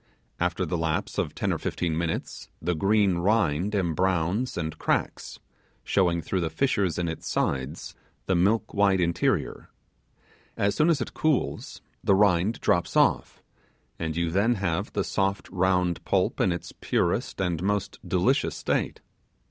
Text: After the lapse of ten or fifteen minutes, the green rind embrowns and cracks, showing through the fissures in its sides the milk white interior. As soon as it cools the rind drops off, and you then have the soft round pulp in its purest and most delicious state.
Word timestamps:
After 0.39 0.65
the 0.65 0.79
lapse 0.79 1.19
of 1.19 1.35
ten 1.35 1.53
or 1.53 1.59
fifteen 1.59 1.95
minutes, 1.95 2.49
the 2.59 2.73
green 2.73 3.19
rind 3.19 3.75
embrowns 3.75 4.57
and 4.57 4.75
cracks, 4.79 5.37
showing 5.83 6.23
through 6.23 6.41
the 6.41 6.49
fissures 6.49 6.97
in 6.97 7.07
its 7.07 7.27
sides 7.29 7.93
the 8.25 8.33
milk 8.33 8.73
white 8.73 8.99
interior. 8.99 9.69
As 10.57 10.73
soon 10.73 10.89
as 10.89 11.01
it 11.01 11.13
cools 11.13 11.83
the 12.03 12.15
rind 12.15 12.59
drops 12.61 12.97
off, 12.97 13.43
and 13.99 14.15
you 14.17 14.31
then 14.31 14.55
have 14.55 14.91
the 14.93 15.03
soft 15.03 15.47
round 15.51 16.03
pulp 16.03 16.41
in 16.41 16.51
its 16.51 16.71
purest 16.71 17.39
and 17.39 17.61
most 17.61 17.99
delicious 18.03 18.55
state. 18.55 19.01